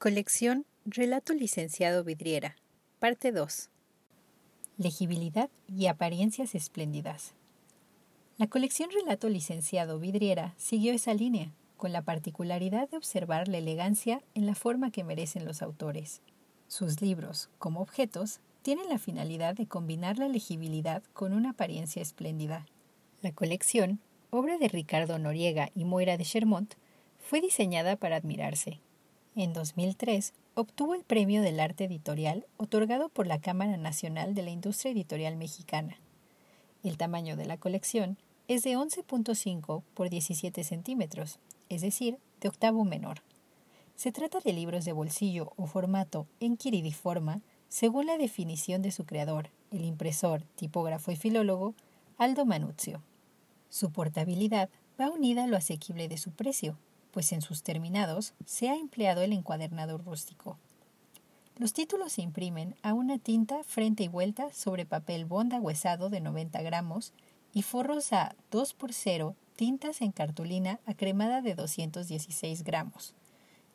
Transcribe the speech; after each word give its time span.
Colección 0.00 0.64
Relato 0.84 1.32
Licenciado 1.32 2.04
Vidriera, 2.04 2.54
parte 3.00 3.32
2. 3.32 3.68
Legibilidad 4.76 5.50
y 5.66 5.86
apariencias 5.86 6.54
espléndidas. 6.54 7.34
La 8.36 8.46
colección 8.46 8.90
Relato 8.92 9.28
Licenciado 9.28 9.98
Vidriera 9.98 10.54
siguió 10.56 10.92
esa 10.92 11.14
línea, 11.14 11.50
con 11.76 11.92
la 11.92 12.02
particularidad 12.02 12.88
de 12.88 12.96
observar 12.96 13.48
la 13.48 13.58
elegancia 13.58 14.22
en 14.36 14.46
la 14.46 14.54
forma 14.54 14.92
que 14.92 15.02
merecen 15.02 15.44
los 15.44 15.62
autores. 15.62 16.20
Sus 16.68 17.02
libros, 17.02 17.50
como 17.58 17.80
objetos, 17.80 18.38
tienen 18.62 18.88
la 18.88 19.00
finalidad 19.00 19.56
de 19.56 19.66
combinar 19.66 20.16
la 20.16 20.28
legibilidad 20.28 21.02
con 21.12 21.32
una 21.32 21.50
apariencia 21.50 22.00
espléndida. 22.00 22.66
La 23.20 23.32
colección, 23.32 23.98
obra 24.30 24.58
de 24.58 24.68
Ricardo 24.68 25.18
Noriega 25.18 25.70
y 25.74 25.84
Moira 25.84 26.16
de 26.16 26.24
Chermont, 26.24 26.74
fue 27.18 27.40
diseñada 27.40 27.96
para 27.96 28.14
admirarse. 28.14 28.78
En 29.38 29.52
2003 29.52 30.34
obtuvo 30.56 30.96
el 30.96 31.04
Premio 31.04 31.42
del 31.42 31.60
Arte 31.60 31.84
Editorial 31.84 32.44
otorgado 32.56 33.08
por 33.08 33.28
la 33.28 33.40
Cámara 33.40 33.76
Nacional 33.76 34.34
de 34.34 34.42
la 34.42 34.50
Industria 34.50 34.90
Editorial 34.90 35.36
Mexicana. 35.36 35.96
El 36.82 36.96
tamaño 36.96 37.36
de 37.36 37.46
la 37.46 37.56
colección 37.56 38.18
es 38.48 38.64
de 38.64 38.76
11.5 38.76 39.84
por 39.94 40.10
17 40.10 40.64
centímetros 40.64 41.38
es 41.68 41.82
decir, 41.82 42.18
de 42.40 42.48
octavo 42.48 42.84
menor. 42.84 43.22
Se 43.94 44.10
trata 44.10 44.40
de 44.40 44.52
libros 44.52 44.84
de 44.84 44.92
bolsillo 44.92 45.52
o 45.54 45.66
formato 45.66 46.26
en 46.40 46.56
quiridiforma, 46.56 47.40
según 47.68 48.06
la 48.06 48.18
definición 48.18 48.82
de 48.82 48.90
su 48.90 49.06
creador, 49.06 49.50
el 49.70 49.84
impresor, 49.84 50.42
tipógrafo 50.56 51.12
y 51.12 51.16
filólogo 51.16 51.74
Aldo 52.16 52.44
Manuzio. 52.44 53.04
Su 53.70 53.92
portabilidad 53.92 54.68
va 55.00 55.10
unida 55.10 55.44
a 55.44 55.46
lo 55.46 55.56
asequible 55.56 56.08
de 56.08 56.18
su 56.18 56.32
precio, 56.32 56.76
pues 57.10 57.32
en 57.32 57.42
sus 57.42 57.62
terminados 57.62 58.34
se 58.44 58.68
ha 58.68 58.76
empleado 58.76 59.22
el 59.22 59.32
encuadernado 59.32 59.98
rústico. 59.98 60.58
Los 61.56 61.72
títulos 61.72 62.12
se 62.12 62.22
imprimen 62.22 62.76
a 62.82 62.94
una 62.94 63.18
tinta 63.18 63.64
frente 63.64 64.04
y 64.04 64.08
vuelta 64.08 64.52
sobre 64.52 64.86
papel 64.86 65.24
bonda 65.24 65.60
huesado 65.60 66.08
de 66.08 66.20
90 66.20 66.62
gramos 66.62 67.12
y 67.52 67.62
forros 67.62 68.12
a 68.12 68.36
2 68.52 68.74
por 68.74 68.92
0 68.92 69.34
tintas 69.56 70.00
en 70.02 70.12
cartulina 70.12 70.78
acremada 70.86 71.42
de 71.42 71.56
216 71.56 72.62
gramos. 72.62 73.14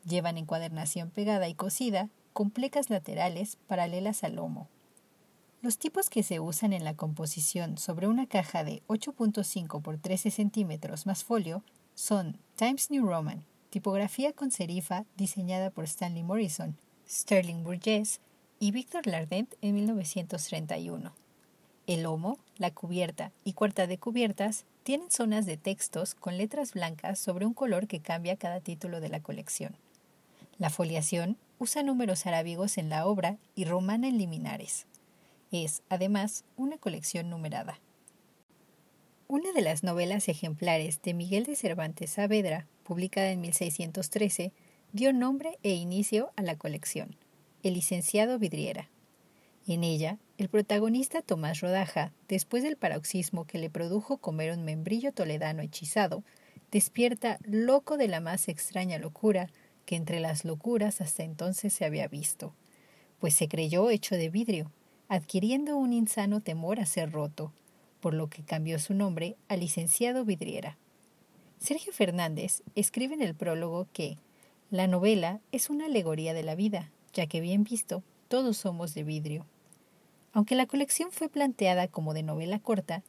Llevan 0.07 0.37
encuadernación 0.37 1.09
pegada 1.09 1.49
y 1.49 1.55
cosida 1.55 2.09
con 2.31 2.51
plecas 2.51 2.89
laterales 2.89 3.57
paralelas 3.67 4.23
al 4.23 4.35
lomo. 4.35 4.69
Los 5.61 5.77
tipos 5.77 6.09
que 6.09 6.23
se 6.23 6.39
usan 6.39 6.73
en 6.73 6.83
la 6.83 6.95
composición 6.95 7.77
sobre 7.77 8.07
una 8.07 8.27
caja 8.27 8.63
de 8.63 8.81
8.5 8.87 9.81
por 9.81 9.97
13 9.97 10.31
centímetros 10.31 11.05
más 11.05 11.23
folio 11.23 11.63
son 11.95 12.37
Times 12.55 12.89
New 12.91 13.05
Roman, 13.05 13.43
tipografía 13.69 14.33
con 14.33 14.51
serifa 14.51 15.05
diseñada 15.15 15.69
por 15.69 15.85
Stanley 15.85 16.23
Morrison, 16.23 16.77
Sterling 17.07 17.63
Burgess 17.63 18.19
y 18.59 18.71
Victor 18.71 19.05
Lardent 19.07 19.53
en 19.61 19.75
1931. 19.75 21.13
El 21.85 22.03
lomo, 22.03 22.39
la 22.57 22.71
cubierta 22.71 23.31
y 23.43 23.53
cuarta 23.53 23.87
de 23.87 23.97
cubiertas 23.97 24.65
tienen 24.83 25.11
zonas 25.11 25.45
de 25.45 25.57
textos 25.57 26.15
con 26.15 26.37
letras 26.37 26.73
blancas 26.73 27.19
sobre 27.19 27.45
un 27.45 27.53
color 27.53 27.87
que 27.87 27.99
cambia 27.99 28.37
cada 28.37 28.59
título 28.59 29.01
de 29.01 29.09
la 29.09 29.21
colección. 29.21 29.75
La 30.57 30.69
foliación 30.69 31.37
usa 31.59 31.83
números 31.83 32.25
arábigos 32.25 32.77
en 32.77 32.89
la 32.89 33.05
obra 33.05 33.37
y 33.55 33.65
romana 33.65 34.07
en 34.07 34.17
liminares. 34.17 34.85
Es, 35.51 35.83
además, 35.89 36.45
una 36.57 36.77
colección 36.77 37.29
numerada. 37.29 37.79
Una 39.33 39.51
de 39.51 39.61
las 39.61 39.81
novelas 39.81 40.29
ejemplares 40.29 41.01
de 41.01 41.15
Miguel 41.15 41.45
de 41.45 41.55
Cervantes 41.55 42.11
Saavedra, 42.11 42.67
publicada 42.83 43.31
en 43.31 43.41
1613, 43.41 44.51
dio 44.91 45.11
nombre 45.11 45.57
e 45.63 45.73
inicio 45.73 46.31
a 46.35 46.43
la 46.43 46.55
colección, 46.55 47.15
El 47.63 47.73
licenciado 47.73 48.37
Vidriera. 48.37 48.91
En 49.65 49.83
ella, 49.83 50.19
el 50.37 50.49
protagonista 50.49 51.23
Tomás 51.23 51.61
Rodaja, 51.61 52.13
después 52.27 52.61
del 52.61 52.77
paroxismo 52.77 53.47
que 53.47 53.57
le 53.57 53.71
produjo 53.71 54.17
comer 54.17 54.55
un 54.55 54.65
membrillo 54.65 55.11
toledano 55.13 55.63
hechizado, 55.63 56.23
despierta 56.71 57.39
loco 57.41 57.97
de 57.97 58.09
la 58.09 58.19
más 58.19 58.47
extraña 58.47 58.99
locura 58.99 59.49
que 59.87 59.95
entre 59.95 60.19
las 60.19 60.45
locuras 60.45 61.01
hasta 61.01 61.23
entonces 61.23 61.73
se 61.73 61.85
había 61.85 62.07
visto, 62.07 62.53
pues 63.19 63.33
se 63.33 63.47
creyó 63.47 63.89
hecho 63.89 64.13
de 64.13 64.29
vidrio, 64.29 64.71
adquiriendo 65.07 65.75
un 65.75 65.91
insano 65.91 66.39
temor 66.39 66.79
a 66.79 66.85
ser 66.85 67.11
roto, 67.11 67.51
por 68.03 68.13
lo 68.13 68.27
que 68.27 68.43
cambió 68.43 68.79
su 68.79 68.93
nombre 68.93 69.37
a 69.47 69.55
licenciado 69.55 70.25
Vidriera. 70.25 70.77
Sergio 71.57 71.93
Fernández 71.93 72.61
escribe 72.75 73.13
en 73.13 73.21
el 73.21 73.33
prólogo 73.33 73.87
que 73.93 74.17
la 74.71 74.87
novela 74.87 75.39
es 75.53 75.69
una 75.69 75.85
alegoría 75.85 76.33
de 76.33 76.43
la 76.43 76.53
vida, 76.53 76.91
ya 77.13 77.27
que 77.27 77.39
bien 77.39 77.63
visto, 77.63 78.03
todos 78.27 78.57
somos 78.57 78.93
de 78.93 79.05
vidrio. 79.05 79.45
Aunque 80.33 80.55
la 80.55 80.65
colección 80.65 81.13
fue 81.13 81.29
planteada 81.29 81.87
como 81.87 82.13
de 82.13 82.23
novela 82.23 82.59
corta, 82.59 83.03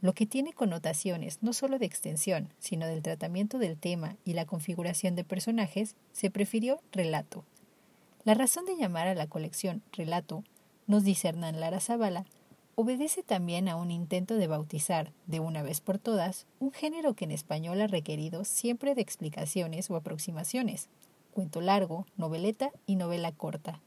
lo 0.00 0.14
que 0.14 0.26
tiene 0.26 0.52
connotaciones 0.52 1.38
no 1.42 1.52
solo 1.52 1.78
de 1.78 1.86
extensión, 1.86 2.52
sino 2.58 2.88
del 2.88 3.02
tratamiento 3.02 3.60
del 3.60 3.78
tema 3.78 4.16
y 4.24 4.32
la 4.32 4.46
configuración 4.46 5.14
de 5.14 5.22
personajes, 5.22 5.94
se 6.12 6.28
prefirió 6.32 6.80
relato. 6.90 7.44
La 8.24 8.34
razón 8.34 8.64
de 8.64 8.76
llamar 8.76 9.06
a 9.06 9.14
la 9.14 9.28
colección 9.28 9.80
relato, 9.92 10.42
nos 10.88 11.04
dice 11.04 11.28
Hernán 11.28 11.60
Lara 11.60 11.78
Zavala, 11.78 12.26
obedece 12.80 13.22
también 13.22 13.68
a 13.68 13.76
un 13.76 13.90
intento 13.90 14.36
de 14.36 14.46
bautizar, 14.46 15.12
de 15.26 15.38
una 15.38 15.62
vez 15.62 15.80
por 15.80 15.98
todas, 15.98 16.46
un 16.60 16.72
género 16.72 17.14
que 17.14 17.26
en 17.26 17.30
español 17.30 17.80
ha 17.82 17.86
requerido 17.86 18.44
siempre 18.44 18.94
de 18.94 19.02
explicaciones 19.02 19.90
o 19.90 19.96
aproximaciones, 19.96 20.88
cuento 21.32 21.60
largo, 21.60 22.06
noveleta 22.16 22.70
y 22.86 22.96
novela 22.96 23.32
corta, 23.32 23.80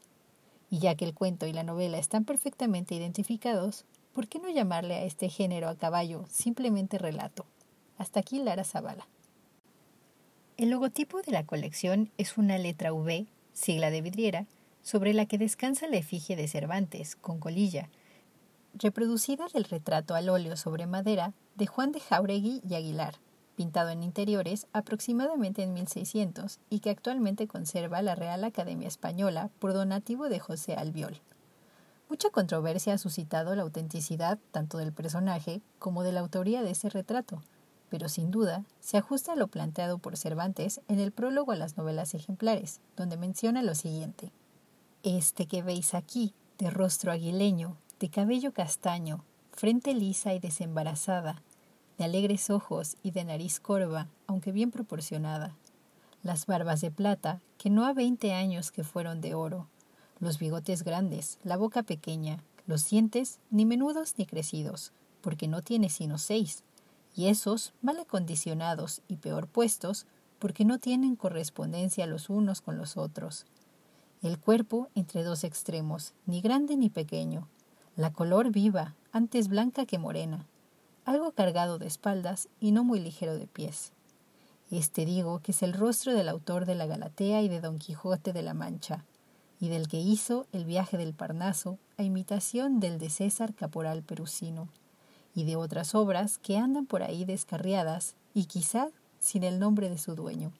y 0.69 0.79
ya 0.79 0.95
que 0.95 1.05
el 1.05 1.13
cuento 1.13 1.47
y 1.47 1.53
la 1.53 1.63
novela 1.63 1.97
están 1.97 2.23
perfectamente 2.23 2.93
identificados, 2.93 3.85
¿por 4.13 4.27
qué 4.27 4.39
no 4.39 4.49
llamarle 4.49 4.95
a 4.95 5.03
este 5.03 5.29
género 5.29 5.69
a 5.69 5.75
caballo 5.75 6.25
simplemente 6.29 6.99
relato? 6.99 7.45
Hasta 7.97 8.19
aquí 8.19 8.39
Lara 8.39 8.63
Zavala. 8.63 9.07
El 10.57 10.69
logotipo 10.69 11.21
de 11.23 11.31
la 11.31 11.45
colección 11.47 12.11
es 12.19 12.37
una 12.37 12.59
letra 12.59 12.93
V, 12.93 13.25
sigla 13.53 13.89
de 13.89 14.01
vidriera, 14.01 14.45
sobre 14.83 15.13
la 15.13 15.25
que 15.25 15.39
descansa 15.39 15.87
la 15.87 15.97
efigie 15.97 16.35
de 16.35 16.47
Cervantes, 16.47 17.15
con 17.15 17.39
colilla, 17.39 17.89
reproducida 18.73 19.47
del 19.53 19.65
retrato 19.65 20.15
al 20.15 20.29
óleo 20.29 20.57
sobre 20.57 20.87
madera 20.87 21.33
de 21.55 21.67
Juan 21.67 21.91
de 21.91 21.99
Jauregui 21.99 22.61
y 22.67 22.75
Aguilar, 22.75 23.15
pintado 23.55 23.89
en 23.89 24.03
interiores 24.03 24.67
aproximadamente 24.73 25.63
en 25.63 25.73
1600 25.73 26.59
y 26.69 26.79
que 26.79 26.89
actualmente 26.89 27.47
conserva 27.47 28.01
la 28.01 28.15
Real 28.15 28.43
Academia 28.43 28.87
Española 28.87 29.49
por 29.59 29.73
donativo 29.73 30.29
de 30.29 30.39
José 30.39 30.73
Albiol. 30.73 31.21
Mucha 32.09 32.29
controversia 32.29 32.93
ha 32.93 32.97
suscitado 32.97 33.55
la 33.55 33.63
autenticidad 33.63 34.37
tanto 34.51 34.77
del 34.77 34.93
personaje 34.93 35.61
como 35.79 36.03
de 36.03 36.11
la 36.11 36.19
autoría 36.19 36.61
de 36.61 36.71
ese 36.71 36.89
retrato, 36.89 37.41
pero 37.89 38.09
sin 38.09 38.31
duda 38.31 38.65
se 38.79 38.97
ajusta 38.97 39.33
a 39.33 39.35
lo 39.35 39.47
planteado 39.47 39.99
por 39.99 40.17
Cervantes 40.17 40.81
en 40.87 40.99
el 40.99 41.11
prólogo 41.11 41.51
a 41.51 41.55
las 41.55 41.77
novelas 41.77 42.13
ejemplares, 42.15 42.81
donde 42.95 43.17
menciona 43.17 43.61
lo 43.61 43.75
siguiente. 43.75 44.31
Este 45.03 45.47
que 45.47 45.61
veis 45.61 45.93
aquí, 45.93 46.33
de 46.57 46.69
rostro 46.69 47.11
aguileño, 47.11 47.77
de 48.03 48.09
cabello 48.09 48.51
castaño, 48.51 49.23
frente 49.53 49.93
lisa 49.93 50.33
y 50.33 50.39
desembarazada, 50.39 51.41
de 51.97 52.03
alegres 52.03 52.49
ojos 52.49 52.97
y 53.01 53.11
de 53.11 53.23
nariz 53.23 53.61
corva, 53.61 54.09
aunque 54.27 54.51
bien 54.51 54.71
proporcionada, 54.71 55.55
las 56.21 56.45
barbas 56.45 56.81
de 56.81 56.91
plata, 56.91 57.39
que 57.57 57.69
no 57.69 57.85
ha 57.85 57.93
veinte 57.93 58.33
años 58.33 58.73
que 58.73 58.83
fueron 58.83 59.21
de 59.21 59.35
oro, 59.35 59.69
los 60.19 60.37
bigotes 60.37 60.83
grandes, 60.83 61.39
la 61.45 61.55
boca 61.55 61.81
pequeña, 61.81 62.43
los 62.67 62.89
dientes 62.89 63.39
ni 63.51 63.65
menudos 63.65 64.15
ni 64.17 64.25
crecidos, 64.25 64.91
porque 65.21 65.47
no 65.47 65.61
tiene 65.61 65.87
sino 65.87 66.17
seis, 66.17 66.65
y 67.15 67.27
esos 67.27 67.71
mal 67.81 67.97
acondicionados 67.99 69.01
y 69.07 69.15
peor 69.15 69.47
puestos 69.47 70.07
porque 70.39 70.65
no 70.65 70.77
tienen 70.77 71.15
correspondencia 71.15 72.05
los 72.05 72.29
unos 72.29 72.59
con 72.59 72.77
los 72.77 72.97
otros. 72.97 73.45
El 74.21 74.39
cuerpo 74.39 74.89
entre 74.93 75.23
dos 75.23 75.45
extremos, 75.45 76.11
ni 76.25 76.41
grande 76.41 76.75
ni 76.75 76.89
pequeño, 76.89 77.47
la 77.95 78.11
color 78.11 78.51
viva, 78.51 78.95
antes 79.11 79.47
blanca 79.47 79.85
que 79.85 79.99
morena, 79.99 80.47
algo 81.05 81.31
cargado 81.31 81.77
de 81.77 81.85
espaldas 81.85 82.49
y 82.59 82.71
no 82.71 82.83
muy 82.83 82.99
ligero 82.99 83.37
de 83.37 83.45
pies. 83.45 83.91
Este 84.71 85.05
digo 85.05 85.39
que 85.39 85.51
es 85.51 85.61
el 85.61 85.73
rostro 85.73 86.13
del 86.13 86.29
autor 86.29 86.65
de 86.65 86.73
la 86.73 86.87
Galatea 86.87 87.43
y 87.43 87.49
de 87.49 87.61
Don 87.61 87.77
Quijote 87.77 88.33
de 88.33 88.41
la 88.41 88.55
Mancha, 88.55 89.05
y 89.59 89.69
del 89.69 89.87
que 89.87 89.99
hizo 89.99 90.47
el 90.51 90.65
viaje 90.65 90.97
del 90.97 91.13
Parnaso 91.13 91.77
a 91.97 92.03
imitación 92.03 92.79
del 92.79 92.97
de 92.97 93.09
César 93.09 93.53
Caporal 93.53 94.01
Perusino 94.01 94.67
y 95.35 95.45
de 95.45 95.55
otras 95.55 95.95
obras 95.95 96.37
que 96.37 96.57
andan 96.57 96.85
por 96.85 97.03
ahí 97.03 97.25
descarriadas 97.25 98.15
y 98.33 98.45
quizá 98.45 98.89
sin 99.19 99.43
el 99.43 99.59
nombre 99.59 99.89
de 99.89 99.97
su 99.97 100.15
dueño. 100.15 100.51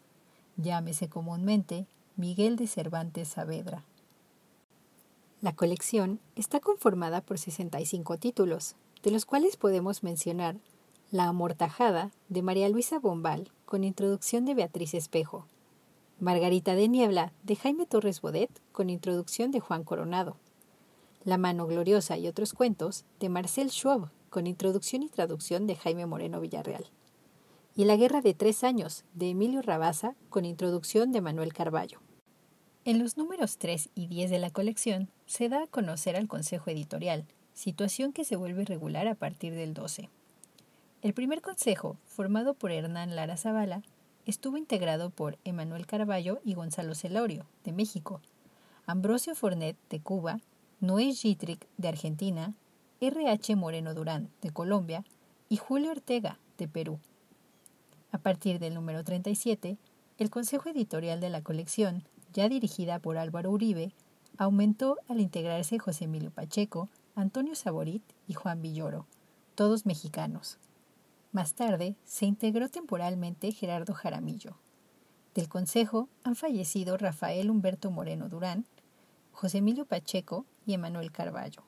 Llámese 0.58 1.10
comúnmente 1.10 1.86
Miguel 2.16 2.56
de 2.56 2.68
Cervantes 2.68 3.30
Saavedra. 3.30 3.84
La 5.44 5.54
colección 5.54 6.22
está 6.38 6.62
conformada 6.62 7.20
por 7.20 7.38
65 7.38 8.18
títulos, 8.18 8.78
de 9.04 9.12
los 9.12 9.26
cuales 9.26 9.58
podemos 9.58 10.02
mencionar 10.02 10.56
La 11.12 11.28
Amortajada 11.28 12.12
de 12.30 12.42
María 12.42 12.70
Luisa 12.70 12.98
Bombal, 12.98 13.52
con 13.66 13.84
introducción 13.84 14.46
de 14.46 14.54
Beatriz 14.54 14.94
Espejo, 14.94 15.46
Margarita 16.22 16.76
de 16.76 16.88
Niebla 16.88 17.34
de 17.44 17.58
Jaime 17.58 17.86
Torres 17.86 18.22
Bodet, 18.22 18.50
con 18.72 18.90
introducción 18.90 19.52
de 19.52 19.60
Juan 19.60 19.84
Coronado, 19.84 20.38
La 21.26 21.38
Mano 21.38 21.68
Gloriosa 21.68 22.18
y 22.18 22.30
otros 22.30 22.54
cuentos 22.54 23.04
de 23.20 23.28
Marcel 23.28 23.70
Schwab, 23.70 24.12
con 24.30 24.48
introducción 24.48 25.04
y 25.04 25.10
traducción 25.10 25.68
de 25.68 25.76
Jaime 25.76 26.06
Moreno 26.06 26.40
Villarreal. 26.40 26.86
Y 27.76 27.84
La 27.84 27.98
Guerra 27.98 28.22
de 28.22 28.34
Tres 28.34 28.64
Años, 28.64 29.04
de 29.14 29.32
Emilio 29.32 29.62
Rabasa, 29.62 30.16
con 30.30 30.46
introducción 30.46 31.12
de 31.12 31.20
Manuel 31.20 31.52
Carballo. 31.52 32.00
En 32.86 33.00
los 33.00 33.16
números 33.16 33.58
3 33.60 33.92
y 33.96 34.08
10 34.08 34.30
de 34.30 34.40
la 34.40 34.50
colección 34.50 35.08
se 35.26 35.48
da 35.48 35.64
a 35.64 35.68
conocer 35.68 36.18
al 36.18 36.28
Consejo 36.28 36.70
Editorial, 36.70 37.24
situación 37.54 38.12
que 38.12 38.26
se 38.26 38.36
vuelve 38.36 38.66
regular 38.66 39.08
a 39.08 39.16
partir 39.16 39.54
del 39.54 39.74
12. 39.74 40.10
El 41.02 41.14
primer 41.14 41.42
consejo, 41.42 41.96
formado 42.06 42.56
por 42.56 42.74
Hernán 42.74 43.16
Lara 43.16 43.38
Zavala, 43.38 43.84
estuvo 44.26 44.58
integrado 44.58 45.12
por 45.12 45.38
Emanuel 45.46 45.86
Carballo 45.88 46.42
y 46.44 46.56
Gonzalo 46.56 46.94
Celorio, 46.94 47.46
de 47.64 47.72
México, 47.72 48.20
Ambrosio 48.86 49.34
Fornet, 49.34 49.78
de 49.90 50.02
Cuba, 50.02 50.42
Noé 50.82 51.14
Gitric, 51.14 51.66
de 51.78 51.88
Argentina, 51.88 52.54
R.H. 53.00 53.56
Moreno 53.56 53.94
Durán, 53.94 54.30
de 54.42 54.52
Colombia, 54.52 55.06
y 55.48 55.56
Julio 55.56 55.92
Ortega, 55.92 56.38
de 56.58 56.68
Perú. 56.68 57.00
A 58.12 58.18
partir 58.18 58.60
del 58.60 58.74
número 58.74 59.06
37, 59.06 59.78
el 60.18 60.30
Consejo 60.30 60.68
Editorial 60.68 61.22
de 61.22 61.30
la 61.30 61.42
colección, 61.42 62.04
ya 62.34 62.50
dirigida 62.50 63.00
por 63.00 63.18
Álvaro 63.18 63.52
Uribe, 63.52 63.94
aumentó 64.38 64.98
al 65.08 65.20
integrarse 65.20 65.80
José 65.80 66.06
Emilio 66.06 66.32
Pacheco, 66.32 66.90
Antonio 67.16 67.56
Saborit 67.56 68.04
y 68.28 68.34
Juan 68.34 68.62
Villoro, 68.62 69.06
todos 69.56 69.86
mexicanos. 69.86 70.58
Más 71.32 71.54
tarde 71.54 71.96
se 72.06 72.26
integró 72.26 72.70
temporalmente 72.70 73.52
Gerardo 73.52 73.94
Jaramillo. 73.94 74.58
Del 75.34 75.50
Consejo 75.50 76.10
han 76.24 76.36
fallecido 76.36 76.98
Rafael 76.98 77.50
Humberto 77.50 77.90
Moreno 77.90 78.30
Durán, 78.30 78.66
José 79.32 79.60
Emilio 79.60 79.86
Pacheco 79.86 80.46
y 80.66 80.74
Emanuel 80.74 81.12
Carballo. 81.12 81.64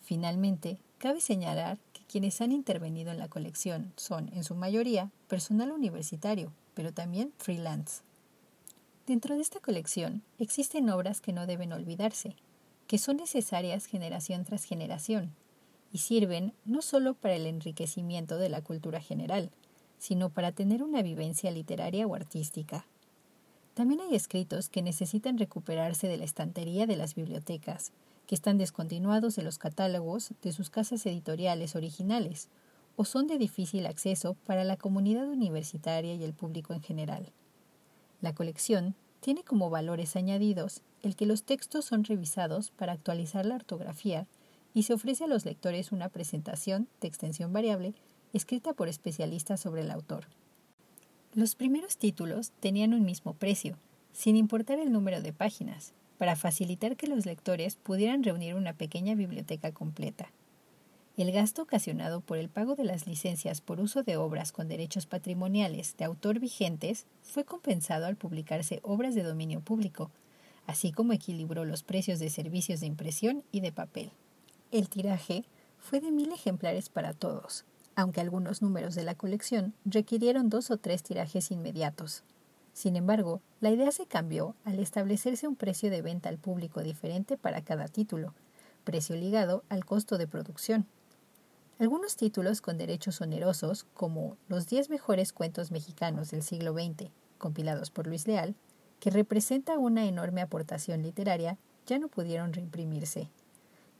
Finalmente, 0.00 0.78
cabe 0.98 1.20
señalar 1.20 1.78
que 1.92 2.04
quienes 2.04 2.40
han 2.40 2.52
intervenido 2.52 3.10
en 3.10 3.18
la 3.18 3.28
colección 3.28 3.92
son, 3.96 4.30
en 4.34 4.44
su 4.44 4.54
mayoría, 4.54 5.10
personal 5.26 5.72
universitario, 5.72 6.52
pero 6.74 6.92
también 6.92 7.32
freelance. 7.38 8.02
Dentro 9.06 9.34
de 9.34 9.42
esta 9.42 9.58
colección 9.58 10.22
existen 10.38 10.88
obras 10.88 11.20
que 11.20 11.32
no 11.32 11.46
deben 11.46 11.72
olvidarse, 11.72 12.36
que 12.86 12.98
son 12.98 13.16
necesarias 13.16 13.86
generación 13.86 14.44
tras 14.44 14.62
generación, 14.62 15.34
y 15.92 15.98
sirven 15.98 16.52
no 16.64 16.82
solo 16.82 17.14
para 17.14 17.34
el 17.34 17.46
enriquecimiento 17.46 18.38
de 18.38 18.48
la 18.48 18.62
cultura 18.62 19.00
general, 19.00 19.50
sino 19.98 20.30
para 20.30 20.52
tener 20.52 20.84
una 20.84 21.02
vivencia 21.02 21.50
literaria 21.50 22.06
o 22.06 22.14
artística. 22.14 22.86
También 23.74 24.00
hay 24.02 24.14
escritos 24.14 24.68
que 24.68 24.82
necesitan 24.82 25.36
recuperarse 25.36 26.06
de 26.06 26.16
la 26.16 26.24
estantería 26.24 26.86
de 26.86 26.96
las 26.96 27.16
bibliotecas, 27.16 27.90
que 28.28 28.36
están 28.36 28.56
descontinuados 28.56 29.34
de 29.34 29.42
los 29.42 29.58
catálogos 29.58 30.30
de 30.42 30.52
sus 30.52 30.70
casas 30.70 31.04
editoriales 31.06 31.74
originales 31.74 32.48
o 32.94 33.04
son 33.04 33.26
de 33.26 33.38
difícil 33.38 33.86
acceso 33.86 34.34
para 34.46 34.62
la 34.62 34.76
comunidad 34.76 35.26
universitaria 35.26 36.14
y 36.14 36.22
el 36.22 36.34
público 36.34 36.72
en 36.72 36.82
general. 36.82 37.32
La 38.22 38.34
colección 38.34 38.94
tiene 39.20 39.42
como 39.42 39.68
valores 39.68 40.16
añadidos 40.16 40.80
el 41.02 41.16
que 41.16 41.26
los 41.26 41.42
textos 41.42 41.84
son 41.84 42.04
revisados 42.04 42.70
para 42.70 42.92
actualizar 42.92 43.44
la 43.44 43.56
ortografía 43.56 44.26
y 44.72 44.84
se 44.84 44.94
ofrece 44.94 45.24
a 45.24 45.26
los 45.26 45.44
lectores 45.44 45.92
una 45.92 46.08
presentación 46.08 46.88
de 47.00 47.08
extensión 47.08 47.52
variable 47.52 47.94
escrita 48.32 48.72
por 48.72 48.88
especialistas 48.88 49.60
sobre 49.60 49.82
el 49.82 49.90
autor. 49.90 50.26
Los 51.34 51.54
primeros 51.56 51.96
títulos 51.96 52.52
tenían 52.60 52.94
un 52.94 53.04
mismo 53.04 53.34
precio, 53.34 53.76
sin 54.12 54.36
importar 54.36 54.78
el 54.78 54.92
número 54.92 55.20
de 55.20 55.32
páginas, 55.32 55.92
para 56.18 56.36
facilitar 56.36 56.96
que 56.96 57.08
los 57.08 57.26
lectores 57.26 57.76
pudieran 57.76 58.22
reunir 58.22 58.54
una 58.54 58.72
pequeña 58.72 59.14
biblioteca 59.14 59.72
completa. 59.72 60.30
El 61.14 61.30
gasto 61.30 61.60
ocasionado 61.60 62.22
por 62.22 62.38
el 62.38 62.48
pago 62.48 62.74
de 62.74 62.84
las 62.84 63.06
licencias 63.06 63.60
por 63.60 63.80
uso 63.80 64.02
de 64.02 64.16
obras 64.16 64.50
con 64.50 64.66
derechos 64.66 65.04
patrimoniales 65.04 65.94
de 65.98 66.06
autor 66.06 66.38
vigentes 66.38 67.04
fue 67.20 67.44
compensado 67.44 68.06
al 68.06 68.16
publicarse 68.16 68.80
obras 68.82 69.14
de 69.14 69.22
dominio 69.22 69.60
público, 69.60 70.10
así 70.66 70.90
como 70.90 71.12
equilibró 71.12 71.66
los 71.66 71.82
precios 71.82 72.18
de 72.18 72.30
servicios 72.30 72.80
de 72.80 72.86
impresión 72.86 73.44
y 73.52 73.60
de 73.60 73.72
papel. 73.72 74.10
El 74.70 74.88
tiraje 74.88 75.44
fue 75.78 76.00
de 76.00 76.10
mil 76.10 76.32
ejemplares 76.32 76.88
para 76.88 77.12
todos, 77.12 77.66
aunque 77.94 78.22
algunos 78.22 78.62
números 78.62 78.94
de 78.94 79.04
la 79.04 79.14
colección 79.14 79.74
requirieron 79.84 80.48
dos 80.48 80.70
o 80.70 80.78
tres 80.78 81.02
tirajes 81.02 81.50
inmediatos. 81.50 82.24
Sin 82.72 82.96
embargo, 82.96 83.42
la 83.60 83.70
idea 83.70 83.92
se 83.92 84.06
cambió 84.06 84.56
al 84.64 84.78
establecerse 84.78 85.46
un 85.46 85.56
precio 85.56 85.90
de 85.90 86.00
venta 86.00 86.30
al 86.30 86.38
público 86.38 86.82
diferente 86.82 87.36
para 87.36 87.60
cada 87.60 87.86
título, 87.88 88.32
precio 88.84 89.14
ligado 89.14 89.62
al 89.68 89.84
costo 89.84 90.16
de 90.16 90.26
producción. 90.26 90.86
Algunos 91.82 92.14
títulos 92.14 92.60
con 92.60 92.78
derechos 92.78 93.20
onerosos, 93.22 93.86
como 93.92 94.36
los 94.46 94.68
10 94.68 94.88
mejores 94.88 95.32
cuentos 95.32 95.72
mexicanos 95.72 96.30
del 96.30 96.44
siglo 96.44 96.74
XX, 96.74 97.10
compilados 97.38 97.90
por 97.90 98.06
Luis 98.06 98.28
Leal, 98.28 98.54
que 99.00 99.10
representa 99.10 99.76
una 99.78 100.06
enorme 100.06 100.42
aportación 100.42 101.02
literaria, 101.02 101.58
ya 101.84 101.98
no 101.98 102.06
pudieron 102.06 102.52
reimprimirse. 102.52 103.30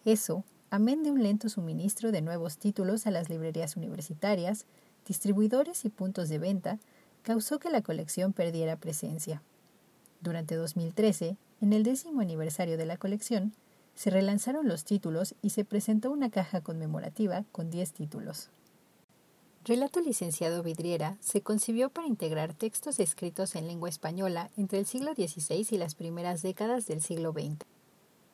Eso, 0.05 0.45
amén 0.71 1.03
de 1.03 1.11
un 1.11 1.25
lento 1.25 1.49
suministro 1.49 2.12
de 2.12 2.23
nuevos 2.23 2.57
títulos 2.57 3.09
a 3.09 3.11
las 3.11 3.29
librerías 3.29 3.77
universitarias, 3.77 4.67
distribuidores 5.05 5.85
y 5.85 5.89
puntos 5.89 6.29
de 6.29 6.39
venta, 6.39 6.79
causó 7.23 7.59
que 7.59 7.69
la 7.69 7.83
colección 7.83 8.33
perdiera 8.33 8.77
presencia. 8.77 9.43
Durante 10.21 10.55
2013, 10.55 11.37
en 11.61 11.73
el 11.73 11.83
décimo 11.83 12.21
aniversario 12.21 12.77
de 12.77 12.87
la 12.87 12.97
colección, 12.97 13.53
se 13.94 14.11
relanzaron 14.11 14.68
los 14.68 14.84
títulos 14.84 15.34
y 15.42 15.50
se 15.50 15.64
presentó 15.64 16.11
una 16.11 16.30
caja 16.30 16.61
conmemorativa 16.61 17.44
con 17.52 17.70
10 17.70 17.92
títulos. 17.92 18.50
Relato 19.64 20.00
licenciado 20.00 20.64
Vidriera 20.64 21.16
se 21.20 21.42
concibió 21.42 21.88
para 21.88 22.08
integrar 22.08 22.52
textos 22.52 22.99
escritos 22.99 23.54
en 23.54 23.68
lengua 23.68 23.88
española 23.88 24.50
entre 24.56 24.80
el 24.80 24.87
siglo 24.87 25.14
XVI 25.14 25.66
y 25.70 25.78
las 25.78 25.94
primeras 25.94 26.42
décadas 26.42 26.87
del 26.87 27.00
siglo 27.00 27.32
XX. 27.32 27.64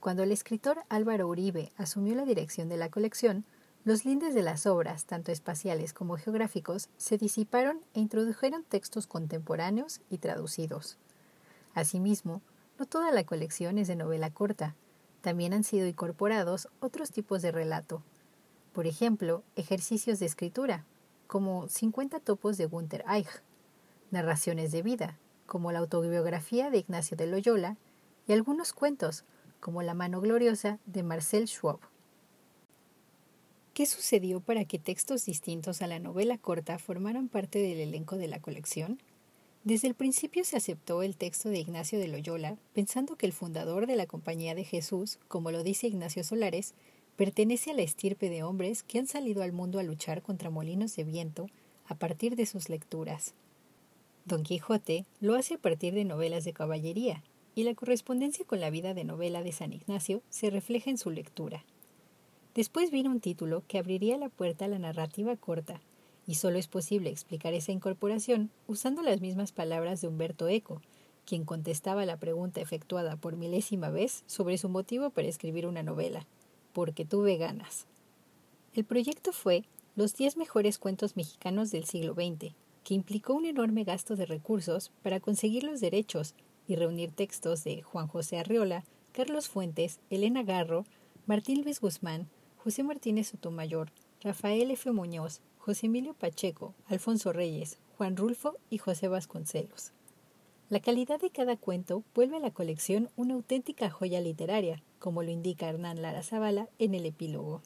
Cuando 0.00 0.22
el 0.22 0.32
escritor 0.32 0.78
Álvaro 0.88 1.28
Uribe 1.28 1.72
asumió 1.76 2.14
la 2.14 2.24
dirección 2.24 2.70
de 2.70 2.78
la 2.78 2.88
colección, 2.88 3.44
los 3.84 4.04
lindes 4.04 4.34
de 4.34 4.42
las 4.42 4.66
obras, 4.66 5.04
tanto 5.04 5.30
espaciales 5.30 5.92
como 5.92 6.16
geográficos, 6.16 6.88
se 6.96 7.18
disiparon 7.18 7.80
e 7.94 8.00
introdujeron 8.00 8.64
textos 8.64 9.06
contemporáneos 9.06 10.00
y 10.08 10.18
traducidos. 10.18 10.96
Asimismo, 11.74 12.40
no 12.78 12.86
toda 12.86 13.12
la 13.12 13.24
colección 13.24 13.76
es 13.76 13.88
de 13.88 13.96
novela 13.96 14.30
corta, 14.30 14.76
también 15.20 15.52
han 15.52 15.64
sido 15.64 15.87
incorporados 15.87 16.68
otros 16.80 17.10
tipos 17.10 17.42
de 17.42 17.52
relato. 17.52 18.02
Por 18.72 18.87
ejemplo, 18.87 19.42
ejercicios 19.56 20.18
de 20.18 20.26
escritura, 20.26 20.84
como 21.26 21.68
50 21.68 22.20
topos 22.20 22.56
de 22.56 22.66
Gunther 22.66 23.04
Eich, 23.08 23.28
narraciones 24.10 24.72
de 24.72 24.82
vida, 24.82 25.18
como 25.46 25.72
la 25.72 25.80
autobiografía 25.80 26.70
de 26.70 26.78
Ignacio 26.78 27.16
de 27.16 27.26
Loyola, 27.26 27.76
y 28.26 28.32
algunos 28.32 28.72
cuentos, 28.72 29.25
como 29.60 29.82
La 29.82 29.94
mano 29.94 30.20
gloriosa 30.20 30.78
de 30.87 31.02
Marcel 31.02 31.48
Schwab. 31.48 31.80
¿Qué 33.75 33.87
sucedió 33.87 34.40
para 34.40 34.64
que 34.64 34.78
textos 34.78 35.25
distintos 35.25 35.82
a 35.82 35.87
la 35.87 35.98
novela 35.98 36.37
corta 36.37 36.78
formaran 36.78 37.28
parte 37.28 37.58
del 37.60 37.80
elenco 37.80 38.16
de 38.16 38.28
la 38.28 38.40
colección? 38.40 39.00
Desde 39.68 39.87
el 39.87 39.92
principio 39.92 40.44
se 40.44 40.56
aceptó 40.56 41.02
el 41.02 41.14
texto 41.14 41.50
de 41.50 41.58
Ignacio 41.58 41.98
de 41.98 42.08
Loyola, 42.08 42.56
pensando 42.72 43.16
que 43.16 43.26
el 43.26 43.34
fundador 43.34 43.87
de 43.87 43.96
la 43.96 44.06
Compañía 44.06 44.54
de 44.54 44.64
Jesús, 44.64 45.18
como 45.28 45.50
lo 45.50 45.62
dice 45.62 45.88
Ignacio 45.88 46.25
Solares, 46.25 46.72
pertenece 47.16 47.72
a 47.72 47.75
la 47.75 47.82
estirpe 47.82 48.30
de 48.30 48.42
hombres 48.42 48.82
que 48.82 48.98
han 48.98 49.06
salido 49.06 49.42
al 49.42 49.52
mundo 49.52 49.78
a 49.78 49.82
luchar 49.82 50.22
contra 50.22 50.48
molinos 50.48 50.96
de 50.96 51.04
viento 51.04 51.50
a 51.84 51.96
partir 51.96 52.34
de 52.34 52.46
sus 52.46 52.70
lecturas. 52.70 53.34
Don 54.25 54.42
Quijote 54.42 55.04
lo 55.20 55.34
hace 55.34 55.56
a 55.56 55.58
partir 55.58 55.92
de 55.92 56.06
novelas 56.06 56.46
de 56.46 56.54
caballería, 56.54 57.22
y 57.54 57.64
la 57.64 57.75
correspondencia 57.75 58.46
con 58.46 58.60
la 58.60 58.70
vida 58.70 58.94
de 58.94 59.04
novela 59.04 59.42
de 59.42 59.52
San 59.52 59.75
Ignacio 59.75 60.22
se 60.30 60.48
refleja 60.48 60.88
en 60.88 60.96
su 60.96 61.10
lectura. 61.10 61.62
Después 62.54 62.90
vino 62.90 63.10
un 63.10 63.20
título 63.20 63.62
que 63.68 63.76
abriría 63.76 64.16
la 64.16 64.30
puerta 64.30 64.64
a 64.64 64.68
la 64.68 64.78
narrativa 64.78 65.37
corta, 65.37 65.82
y 66.28 66.35
solo 66.35 66.58
es 66.58 66.68
posible 66.68 67.08
explicar 67.08 67.54
esa 67.54 67.73
incorporación 67.73 68.50
usando 68.66 69.00
las 69.00 69.23
mismas 69.23 69.50
palabras 69.50 70.02
de 70.02 70.08
Humberto 70.08 70.47
Eco, 70.47 70.82
quien 71.25 71.47
contestaba 71.47 72.04
la 72.04 72.18
pregunta 72.18 72.61
efectuada 72.61 73.16
por 73.16 73.37
milésima 73.37 73.88
vez 73.88 74.25
sobre 74.26 74.58
su 74.58 74.68
motivo 74.68 75.08
para 75.08 75.26
escribir 75.26 75.66
una 75.66 75.82
novela, 75.82 76.26
porque 76.75 77.06
tuve 77.06 77.38
ganas. 77.38 77.87
El 78.75 78.85
proyecto 78.85 79.32
fue 79.32 79.64
Los 79.97 80.16
10 80.16 80.37
mejores 80.37 80.78
cuentos 80.78 81.16
mexicanos 81.16 81.70
del 81.70 81.85
siglo 81.85 82.12
XX, 82.12 82.52
que 82.85 82.94
implicó 82.94 83.32
un 83.32 83.47
enorme 83.47 83.85
gasto 83.85 84.14
de 84.14 84.26
recursos 84.26 84.92
para 85.02 85.20
conseguir 85.20 85.64
los 85.64 85.80
derechos 85.80 86.35
y 86.66 86.76
reunir 86.76 87.11
textos 87.11 87.64
de 87.64 87.80
Juan 87.80 88.06
José 88.06 88.38
Arriola, 88.38 88.85
Carlos 89.12 89.49
Fuentes, 89.49 89.99
Elena 90.11 90.42
Garro, 90.42 90.85
Martín 91.26 91.64
Luis 91.64 91.80
Guzmán, 91.80 92.28
José 92.58 92.82
Martínez 92.82 93.28
Sotomayor, 93.28 93.90
Rafael 94.23 94.70
F. 94.70 94.92
Muñoz, 94.92 95.40
José 95.68 95.84
Emilio 95.84 96.14
Pacheco, 96.14 96.72
Alfonso 96.87 97.30
Reyes, 97.30 97.76
Juan 97.98 98.16
Rulfo 98.16 98.54
y 98.70 98.78
José 98.78 99.06
Vasconcelos. 99.06 99.92
La 100.70 100.80
calidad 100.80 101.20
de 101.20 101.28
cada 101.28 101.58
cuento 101.58 102.04
vuelve 102.14 102.38
a 102.38 102.40
la 102.40 102.52
colección 102.52 103.10
una 103.16 103.34
auténtica 103.34 103.90
joya 103.90 104.22
literaria, 104.22 104.82
como 104.98 105.22
lo 105.22 105.30
indica 105.30 105.68
Hernán 105.68 106.00
Lara 106.00 106.22
Zavala 106.22 106.70
en 106.78 106.94
el 106.94 107.04
epílogo. 107.04 107.60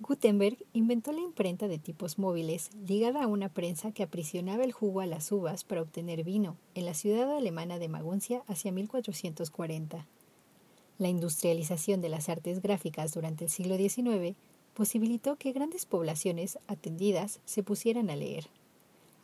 Gutenberg 0.00 0.58
inventó 0.74 1.12
la 1.12 1.22
imprenta 1.22 1.66
de 1.66 1.78
tipos 1.78 2.18
móviles 2.18 2.68
ligada 2.86 3.22
a 3.22 3.26
una 3.26 3.48
prensa 3.48 3.92
que 3.92 4.02
aprisionaba 4.02 4.62
el 4.62 4.72
jugo 4.72 5.00
a 5.00 5.06
las 5.06 5.32
uvas 5.32 5.64
para 5.64 5.80
obtener 5.80 6.24
vino 6.24 6.58
en 6.74 6.84
la 6.84 6.92
ciudad 6.92 7.34
alemana 7.34 7.78
de 7.78 7.88
Maguncia 7.88 8.42
hacia 8.48 8.70
1440. 8.70 10.06
La 10.98 11.08
industrialización 11.08 12.02
de 12.02 12.10
las 12.10 12.28
artes 12.28 12.60
gráficas 12.60 13.14
durante 13.14 13.44
el 13.44 13.50
siglo 13.50 13.78
XIX 13.78 14.36
posibilitó 14.76 15.36
que 15.36 15.52
grandes 15.52 15.86
poblaciones 15.86 16.58
atendidas 16.68 17.40
se 17.46 17.62
pusieran 17.62 18.10
a 18.10 18.16
leer. 18.16 18.46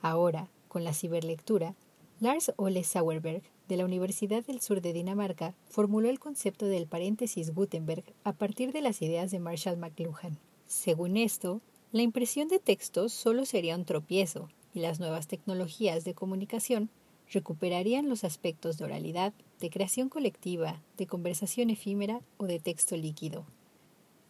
Ahora, 0.00 0.49
con 0.68 0.82
la 0.82 0.94
ciberlectura, 0.94 1.75
Lars 2.21 2.54
Ole 2.56 2.85
Sauerberg, 2.85 3.42
de 3.68 3.76
la 3.76 3.85
Universidad 3.85 4.44
del 4.44 4.62
Sur 4.62 4.80
de 4.80 4.94
Dinamarca, 4.94 5.54
formuló 5.68 6.09
el 6.09 6.18
concepto 6.18 6.66
del 6.66 6.87
paréntesis 6.87 7.54
Gutenberg 7.54 8.02
a 8.25 8.32
partir 8.32 8.73
de 8.73 8.80
las 8.80 9.02
ideas 9.02 9.30
de 9.30 9.40
Marshall 9.40 9.76
McLuhan. 9.76 10.38
Según 10.66 11.18
esto, 11.18 11.61
la 11.92 12.00
impresión 12.00 12.49
de 12.49 12.59
textos 12.59 13.12
solo 13.12 13.44
sería 13.44 13.76
un 13.76 13.85
tropiezo 13.85 14.49
y 14.73 14.80
las 14.80 15.00
nuevas 15.00 15.26
tecnologías 15.26 16.04
de 16.04 16.14
comunicación 16.14 16.88
recuperarían 17.30 18.09
los 18.09 18.25
aspectos 18.25 18.78
de 18.78 18.87
oralidad, 18.87 19.35
de 19.61 19.68
creación 19.68 20.09
colectiva, 20.09 20.80
de 20.97 21.06
conversación 21.06 21.68
efímera 21.68 22.23
o 22.38 22.47
de 22.47 22.59
texto 22.59 22.97
líquido. 22.97 23.44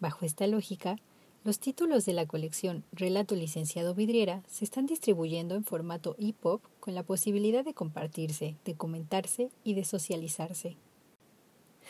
Bajo 0.01 0.27
esta 0.27 0.49
lógica, 0.49 0.99
los 1.45 1.59
títulos 1.59 2.05
de 2.07 2.13
la 2.13 2.27
colección 2.27 2.85
Relato 2.93 3.35
Licenciado 3.35 3.95
Vidriera 3.95 4.45
se 4.49 4.65
están 4.65 4.87
distribuyendo 4.87 5.57
en 5.57 5.65
formato 5.65 6.15
EPUB 6.19 6.61
con 6.79 6.95
la 6.95 7.03
posibilidad 7.03 7.65
de 7.65 7.75
compartirse, 7.75 8.57
de 8.65 8.75
comentarse 8.77 9.51
y 9.65 9.75
de 9.75 9.85
socializarse. 9.85 10.77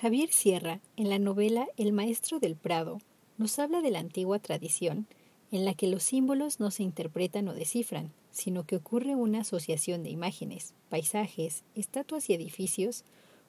Javier 0.01 0.31
Sierra, 0.31 0.81
en 0.97 1.11
la 1.11 1.19
novela 1.19 1.69
El 1.77 1.93
Maestro 1.93 2.41
del 2.41 2.57
Prado, 2.57 2.99
nos 3.37 3.59
habla 3.59 3.83
de 3.83 3.91
la 3.91 3.99
antigua 3.99 4.39
tradición 4.39 5.07
en 5.51 5.67
la 5.67 5.75
que 5.75 5.87
los 5.87 6.03
símbolos 6.03 6.59
no 6.59 6.71
se 6.71 6.83
interpretan 6.83 7.47
o 7.49 7.55
descifran, 7.55 8.11
sino 8.31 8.65
que 8.65 8.77
ocurre 8.77 9.15
una 9.15 9.41
asociación 9.43 10.03
de 10.03 10.09
imágenes, 10.09 10.73
paisajes, 10.89 11.63
estatuas 11.75 12.31
y 12.31 12.35
edificios, 12.35 13.05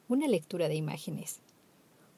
una 0.09 0.27
lectura 0.27 0.67
de 0.67 0.75
imágenes. 0.75 1.39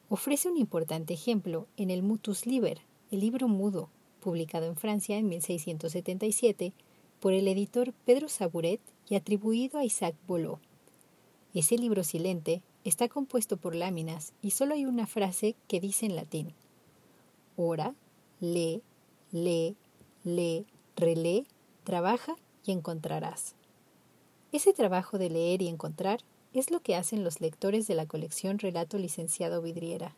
Ofrece 0.09 0.49
un 0.49 0.57
importante 0.57 1.13
ejemplo 1.13 1.67
en 1.77 1.91
el 1.91 2.01
Mutus 2.01 2.47
Liber, 2.47 2.81
el 3.11 3.19
libro 3.19 3.47
mudo, 3.47 3.89
publicado 4.19 4.65
en 4.65 4.75
Francia 4.75 5.17
en 5.17 5.27
1677 5.27 6.73
por 7.19 7.33
el 7.33 7.47
editor 7.47 7.93
Pedro 8.05 8.29
Sabouret 8.29 8.81
y 9.07 9.15
atribuido 9.15 9.79
a 9.79 9.85
Isaac 9.85 10.15
Boulot. 10.27 10.59
Ese 11.53 11.77
libro 11.77 12.03
silente 12.03 12.61
está 12.83 13.07
compuesto 13.07 13.57
por 13.57 13.75
láminas 13.75 14.33
y 14.41 14.51
solo 14.51 14.73
hay 14.73 14.85
una 14.85 15.07
frase 15.07 15.55
que 15.67 15.79
dice 15.79 16.05
en 16.05 16.15
latín: 16.15 16.53
Ora, 17.55 17.95
lee, 18.39 18.81
lee, 19.31 19.75
lee, 20.23 20.65
relee, 20.95 21.45
trabaja 21.83 22.35
y 22.65 22.71
encontrarás. 22.71 23.55
Ese 24.51 24.73
trabajo 24.73 25.17
de 25.17 25.29
leer 25.29 25.61
y 25.61 25.67
encontrar 25.67 26.21
es 26.53 26.71
lo 26.71 26.79
que 26.79 26.95
hacen 26.95 27.23
los 27.23 27.41
lectores 27.41 27.87
de 27.87 27.95
la 27.95 28.05
colección 28.05 28.59
Relato 28.59 28.97
Licenciado 28.97 29.61
Vidriera. 29.61 30.15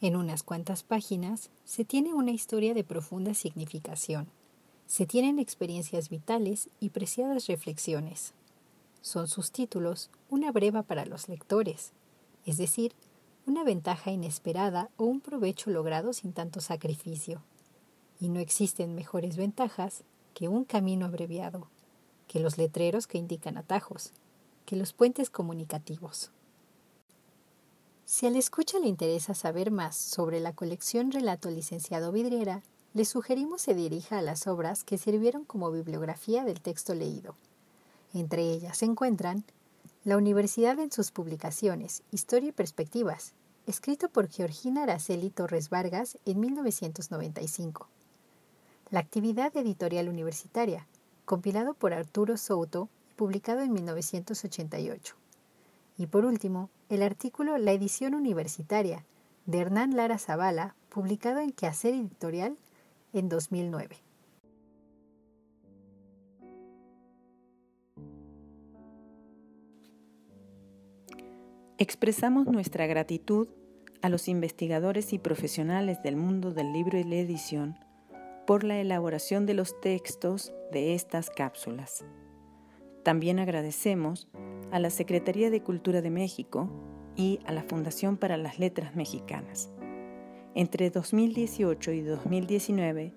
En 0.00 0.16
unas 0.16 0.42
cuantas 0.42 0.82
páginas 0.82 1.50
se 1.64 1.84
tiene 1.84 2.14
una 2.14 2.32
historia 2.32 2.74
de 2.74 2.84
profunda 2.84 3.34
significación. 3.34 4.28
Se 4.86 5.06
tienen 5.06 5.38
experiencias 5.38 6.08
vitales 6.08 6.68
y 6.80 6.90
preciadas 6.90 7.46
reflexiones. 7.46 8.34
Son 9.00 9.28
sus 9.28 9.50
títulos 9.50 10.10
una 10.28 10.52
breva 10.52 10.82
para 10.82 11.06
los 11.06 11.28
lectores, 11.28 11.92
es 12.44 12.56
decir, 12.56 12.92
una 13.46 13.64
ventaja 13.64 14.10
inesperada 14.10 14.90
o 14.96 15.04
un 15.04 15.20
provecho 15.20 15.70
logrado 15.70 16.12
sin 16.12 16.32
tanto 16.32 16.60
sacrificio. 16.60 17.42
Y 18.20 18.28
no 18.28 18.40
existen 18.40 18.94
mejores 18.94 19.36
ventajas 19.36 20.02
que 20.34 20.48
un 20.48 20.64
camino 20.64 21.06
abreviado, 21.06 21.68
que 22.26 22.40
los 22.40 22.58
letreros 22.58 23.06
que 23.06 23.18
indican 23.18 23.56
atajos, 23.56 24.12
que 24.66 24.76
los 24.76 24.92
puentes 24.92 25.30
comunicativos. 25.30 26.30
Si 28.06 28.26
al 28.26 28.36
escucha 28.36 28.78
le 28.78 28.88
interesa 28.88 29.32
saber 29.34 29.70
más 29.70 29.96
sobre 29.96 30.38
la 30.38 30.52
colección 30.52 31.10
Relato 31.10 31.50
Licenciado 31.50 32.12
Vidriera, 32.12 32.62
le 32.92 33.06
sugerimos 33.06 33.62
se 33.62 33.74
dirija 33.74 34.18
a 34.18 34.22
las 34.22 34.46
obras 34.46 34.84
que 34.84 34.98
sirvieron 34.98 35.44
como 35.44 35.70
bibliografía 35.70 36.44
del 36.44 36.60
texto 36.60 36.94
leído. 36.94 37.34
Entre 38.12 38.42
ellas 38.42 38.76
se 38.76 38.84
encuentran 38.84 39.42
La 40.04 40.18
Universidad 40.18 40.78
en 40.80 40.92
sus 40.92 41.12
publicaciones, 41.12 42.02
Historia 42.10 42.50
y 42.50 42.52
Perspectivas, 42.52 43.32
escrito 43.66 44.10
por 44.10 44.28
Georgina 44.28 44.82
Araceli 44.82 45.30
Torres 45.30 45.70
Vargas 45.70 46.18
en 46.26 46.40
1995. 46.40 47.88
La 48.90 49.00
actividad 49.00 49.56
editorial 49.56 50.10
universitaria, 50.10 50.86
compilado 51.24 51.72
por 51.72 51.94
Arturo 51.94 52.36
Souto 52.36 52.90
y 53.10 53.14
publicado 53.14 53.62
en 53.62 53.72
1988. 53.72 55.16
Y 55.96 56.06
por 56.06 56.26
último, 56.26 56.68
el 56.88 57.02
artículo 57.02 57.58
La 57.58 57.72
edición 57.72 58.14
universitaria 58.14 59.04
de 59.46 59.58
Hernán 59.58 59.96
Lara 59.96 60.18
Zavala, 60.18 60.74
publicado 60.88 61.40
en 61.40 61.52
Quehacer 61.52 61.94
Editorial 61.94 62.56
en 63.12 63.28
2009. 63.28 63.96
Expresamos 71.78 72.46
nuestra 72.46 72.86
gratitud 72.86 73.48
a 74.00 74.08
los 74.08 74.28
investigadores 74.28 75.12
y 75.12 75.18
profesionales 75.18 76.02
del 76.02 76.16
mundo 76.16 76.52
del 76.52 76.72
libro 76.72 76.98
y 76.98 77.04
la 77.04 77.16
edición 77.16 77.78
por 78.46 78.62
la 78.62 78.78
elaboración 78.78 79.46
de 79.46 79.54
los 79.54 79.80
textos 79.80 80.52
de 80.70 80.94
estas 80.94 81.30
cápsulas. 81.30 82.04
También 83.02 83.38
agradecemos 83.38 84.28
a 84.74 84.80
la 84.80 84.90
Secretaría 84.90 85.50
de 85.50 85.62
Cultura 85.62 86.02
de 86.02 86.10
México 86.10 86.68
y 87.14 87.38
a 87.46 87.52
la 87.52 87.62
Fundación 87.62 88.16
para 88.16 88.36
las 88.36 88.58
Letras 88.58 88.96
Mexicanas. 88.96 89.70
Entre 90.56 90.90
2018 90.90 91.92
y 91.92 92.00
2019, 92.00 93.14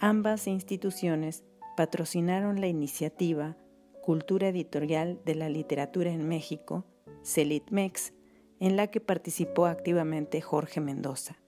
ambas 0.00 0.46
instituciones 0.46 1.44
patrocinaron 1.78 2.60
la 2.60 2.66
iniciativa 2.66 3.56
Cultura 4.02 4.48
Editorial 4.48 5.18
de 5.24 5.34
la 5.34 5.48
Literatura 5.48 6.10
en 6.10 6.28
México, 6.28 6.84
CELITMEX, 7.24 8.12
en 8.60 8.76
la 8.76 8.88
que 8.88 9.00
participó 9.00 9.64
activamente 9.64 10.42
Jorge 10.42 10.82
Mendoza. 10.82 11.38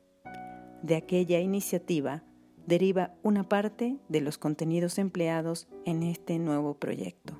De 0.82 0.96
aquella 0.96 1.38
iniciativa 1.38 2.24
deriva 2.66 3.14
una 3.22 3.46
parte 3.46 3.98
de 4.08 4.22
los 4.22 4.38
contenidos 4.38 4.96
empleados 4.96 5.68
en 5.84 6.02
este 6.02 6.38
nuevo 6.38 6.78
proyecto. 6.78 7.39